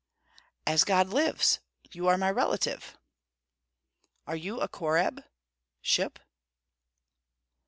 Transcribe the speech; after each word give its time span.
"As 0.65 0.83
God 0.83 1.09
lives! 1.09 1.59
you 1.91 2.07
are 2.07 2.17
my 2.17 2.31
relative." 2.31 2.97
"Are 4.25 4.35
you 4.35 4.59
a 4.59 4.67
Korab 4.67 5.23
(ship)?" 5.79 6.17